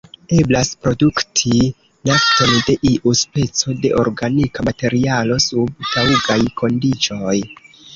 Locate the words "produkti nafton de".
0.85-2.77